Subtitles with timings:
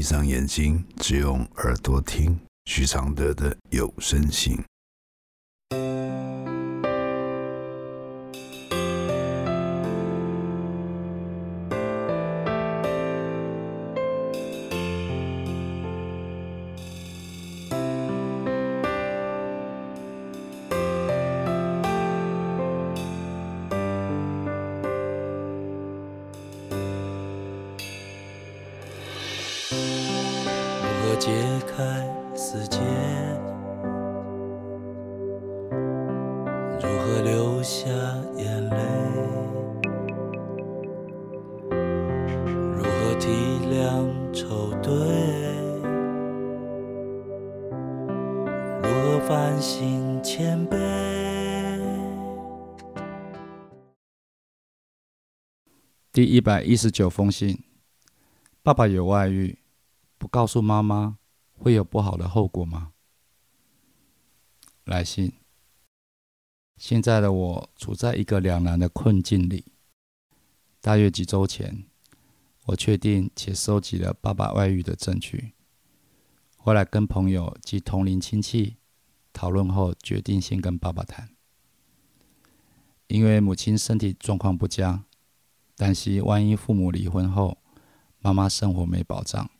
[0.00, 4.58] 闭上眼睛，只用耳朵听徐常德的有声信。
[31.80, 32.78] 开死结，
[36.78, 37.88] 如何流下
[38.36, 38.76] 眼泪？
[42.76, 43.30] 如何体
[43.70, 44.92] 谅愁对？
[48.82, 50.76] 如何反省谦卑？
[56.12, 57.64] 第一百一十九封信，
[58.62, 59.56] 爸爸有外遇。
[60.18, 61.16] 不告诉妈妈
[61.62, 62.92] 会有不好的后果吗？
[64.84, 65.34] 来信。
[66.78, 69.66] 现在的我处在一个两难的困境里。
[70.80, 71.84] 大约几周前，
[72.64, 75.52] 我确定且收集了爸爸外遇的证据。
[76.56, 78.78] 后来跟朋友及同龄亲戚
[79.34, 81.28] 讨论后，决定先跟爸爸谈。
[83.08, 85.04] 因为母亲身体状况不佳，
[85.76, 87.58] 担心万一父母离婚后，
[88.20, 89.50] 妈妈生活没保障。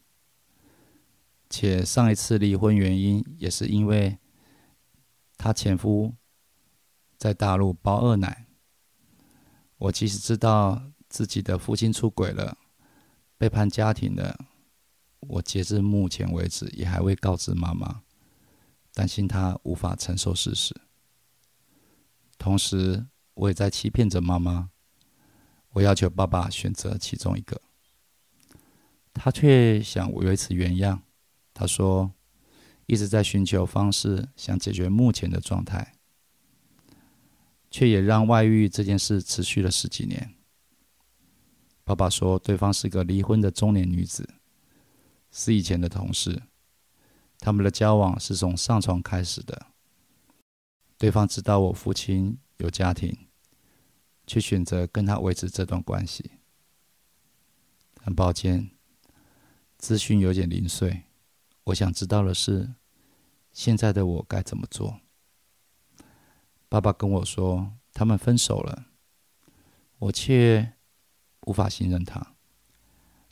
[1.50, 4.16] 且上一次离婚原因也是因为
[5.36, 6.14] 她前夫
[7.18, 8.46] 在大陆包二奶。
[9.76, 12.56] 我即使知道自己的父亲出轨了，
[13.36, 14.46] 背叛家庭了，
[15.20, 18.02] 我截至目前为止也还未告知妈妈，
[18.94, 20.74] 担心她无法承受事实。
[22.38, 24.70] 同时，我也在欺骗着妈妈。
[25.72, 27.60] 我要求爸爸选择其中一个，
[29.14, 31.02] 他却想维持原样。
[31.60, 32.10] 他说
[32.88, 35.92] ：“一直在寻求方式，想解决目前的状态，
[37.70, 40.36] 却也让外遇这件事持续了十几年。”
[41.84, 44.26] 爸爸说：“对方是个离婚的中年女子，
[45.30, 46.44] 是以前的同事，
[47.38, 49.66] 他们的交往是从上床开始的。
[50.96, 53.14] 对方知道我父亲有家庭，
[54.26, 56.30] 却选择跟他维持这段关系。
[58.00, 58.70] 很抱歉，
[59.76, 61.02] 资讯有点零碎。”
[61.70, 62.74] 我想知道的是，
[63.52, 65.00] 现在的我该怎么做？
[66.68, 68.86] 爸爸跟我说他们分手了，
[69.98, 70.72] 我却
[71.42, 72.34] 无法信任他，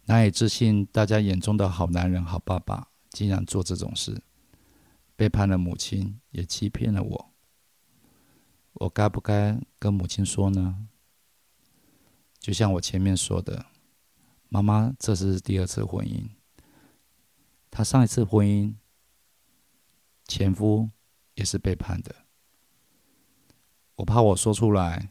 [0.04, 4.22] 难以置信大家眼中的好男人、好爸爸竟然做这种事，
[5.16, 7.31] 背叛了母亲，也欺骗了我。
[8.75, 10.87] 我该不该跟母亲说呢？
[12.38, 13.66] 就像我前面说的，
[14.48, 16.38] 妈妈这是第二次婚姻。
[17.71, 18.75] 她上一次婚姻，
[20.27, 20.91] 前夫
[21.34, 22.15] 也是背叛的。
[23.97, 25.11] 我怕我说出来，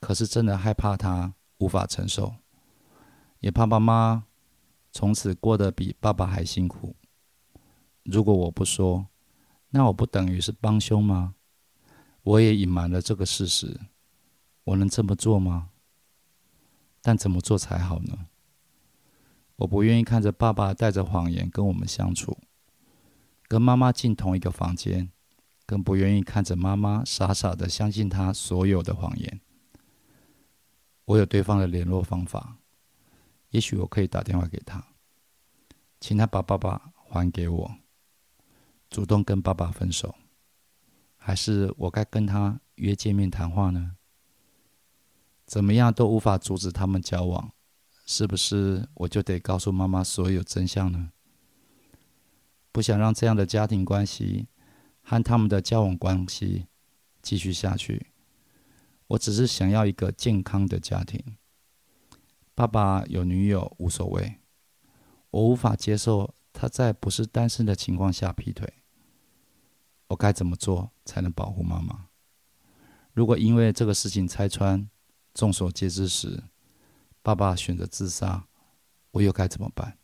[0.00, 2.36] 可是真的害怕他无法承受，
[3.40, 4.24] 也怕爸妈
[4.92, 6.96] 从此过得比爸爸还辛苦。
[8.02, 9.08] 如果我不说，
[9.70, 11.34] 那我不等于是帮凶吗？
[12.22, 13.80] 我也隐瞒了这个事实，
[14.64, 15.70] 我能这么做吗？
[17.02, 18.28] 但怎么做才好呢？
[19.56, 22.38] 我不愿意看着爸爸带着谎言跟我们相处，
[23.46, 25.10] 跟妈妈进同一个房间，
[25.64, 29.40] 更不愿意看着妈妈傻傻的相信他所有的谎言。
[31.04, 32.56] 我有对方的联络方法，
[33.50, 34.84] 也许我可以打电话给他，
[36.00, 37.76] 请他把爸爸还给我，
[38.90, 40.14] 主动跟爸爸分手，
[41.16, 43.92] 还是我该跟他约见面谈话呢？
[45.46, 47.53] 怎么样都无法阻止他们交往。
[48.04, 51.10] 是不是我就得告诉妈妈所有真相呢？
[52.70, 54.48] 不想让这样的家庭关系
[55.00, 56.66] 和他们的交往关系
[57.22, 58.08] 继续下去。
[59.06, 61.36] 我只是想要一个健康的家庭。
[62.54, 64.40] 爸爸有女友无所谓，
[65.30, 68.72] 我无法接受他在不是单身的情况下劈腿。
[70.08, 72.06] 我该怎么做才能保护妈妈？
[73.12, 74.88] 如果因为这个事情拆穿，
[75.32, 76.42] 众所皆知时，
[77.24, 78.46] 爸爸选择自杀，
[79.12, 79.96] 我又该怎么办？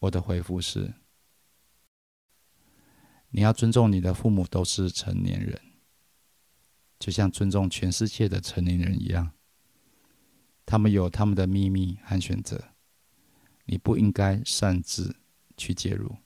[0.00, 0.92] 我的回复是：
[3.30, 5.58] 你要尊重你的父母都是成年人，
[6.98, 9.32] 就像尊重全世界的成年人一样。
[10.66, 12.74] 他们有他们的秘密和选择，
[13.64, 15.16] 你不应该擅自
[15.56, 16.18] 去介入。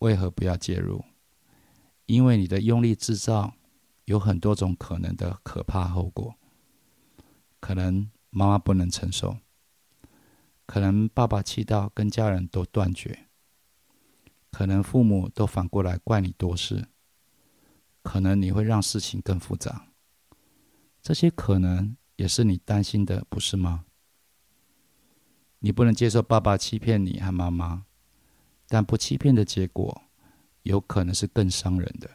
[0.00, 1.02] 为何不要介入？
[2.04, 3.54] 因为你的用力制造
[4.04, 6.36] 有很多种可能的可怕后果。
[7.64, 9.38] 可能妈妈不能承受，
[10.66, 13.26] 可能爸爸气到跟家人都断绝，
[14.50, 16.88] 可能父母都反过来怪你多事，
[18.02, 19.86] 可能你会让事情更复杂。
[21.00, 23.86] 这些可能也是你担心的，不是吗？
[25.60, 27.86] 你不能接受爸爸欺骗你和妈妈，
[28.68, 30.02] 但不欺骗的结果，
[30.64, 32.10] 有可能是更伤人的。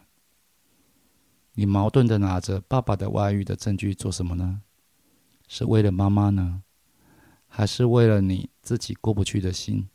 [1.54, 4.62] 你矛盾的拿着爸爸的外遇的证据做什么呢？
[5.50, 6.62] 是为了妈妈呢，
[7.48, 9.90] 还是为了你自己过不去的心？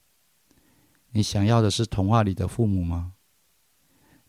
[1.10, 3.14] 你想要的是童话里的父母吗？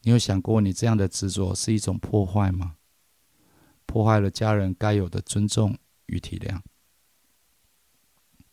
[0.04, 2.76] 你有想过，你这样的执着是一种破坏吗？
[3.88, 5.76] 破坏了家人该有的尊重
[6.06, 6.62] 与体谅，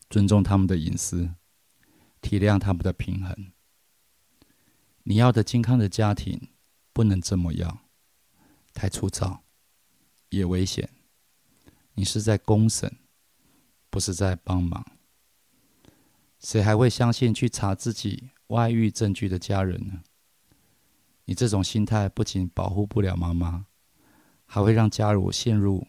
[0.08, 1.34] 尊重他们的隐私，
[2.22, 3.52] 体谅他们的平衡。
[5.02, 6.48] 你要的健康的家庭
[6.94, 7.80] 不能这么要，
[8.72, 9.44] 太粗糙，
[10.30, 10.88] 也危险。
[11.94, 12.98] 你是在公审，
[13.90, 14.84] 不是在帮忙。
[16.38, 20.02] 谁还会相信去查自己外遇证据的家人呢？
[21.24, 23.66] 你这种心态不仅保护不了妈妈。
[24.44, 25.86] 还会让家人陷入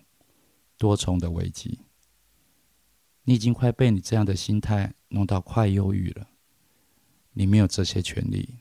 [0.77, 1.79] 多重的危机。
[3.23, 6.29] 你已经快被你这样的心态弄到快忧郁了。
[7.33, 8.59] 你没有这些权利，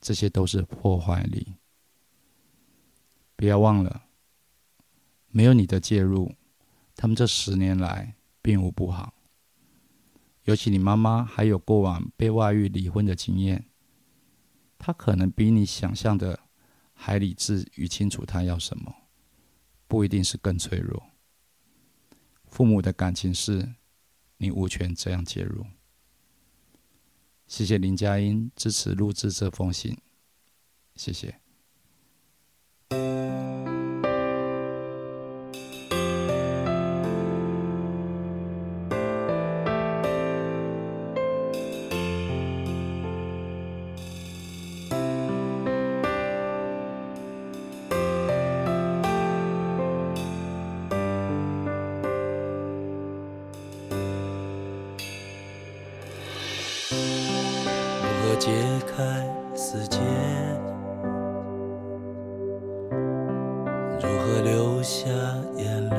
[0.00, 1.56] 这些都是破坏力。
[3.34, 4.04] 不要忘了，
[5.26, 6.35] 没有你的介入，
[6.96, 9.14] 他们这十年来并无不好。
[10.44, 13.66] 尤其你妈妈还有过往被外遇离婚的经验，
[14.78, 16.40] 她可能比你想象的
[16.92, 18.94] 还理智与清楚，她要什么。
[19.88, 21.10] 不一定是更脆弱。
[22.46, 23.74] 父母的感情事，
[24.38, 25.64] 你无权这样介入。
[27.46, 29.96] 谢谢林佳音支持录制这封信，
[30.96, 31.40] 谢谢。
[58.38, 58.52] 解
[58.86, 59.02] 开
[59.54, 59.98] 死结，
[64.00, 65.08] 如何流下
[65.56, 65.96] 眼泪？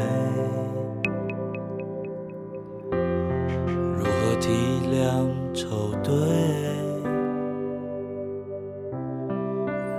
[3.97, 4.51] 如何体
[4.91, 6.13] 谅愁对？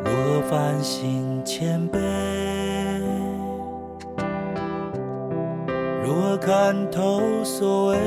[0.05, 1.99] 如何反省谦卑？
[6.05, 7.99] 如何看透所谓？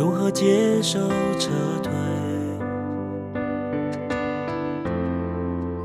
[0.00, 0.98] 如何接受
[1.38, 1.50] 撤
[1.82, 1.92] 退？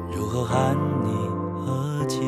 [0.10, 0.74] 如何喊
[1.04, 1.10] 你
[1.52, 2.22] 和解？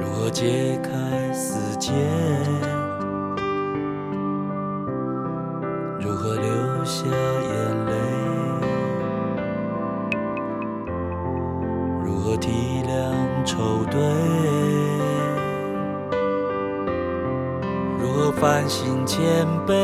[0.00, 1.92] 如何解开死结？
[18.62, 19.20] 何反省谦
[19.66, 19.74] 卑？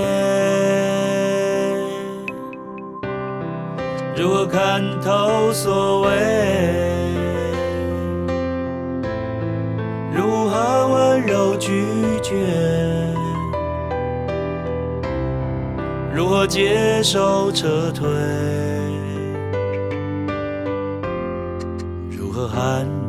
[4.16, 6.10] 如何看透所谓？
[10.14, 12.36] 如何温柔拒绝？
[16.14, 18.08] 如何接受撤退？
[22.10, 23.07] 如何喊。